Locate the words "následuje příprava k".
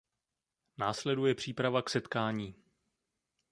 0.77-1.89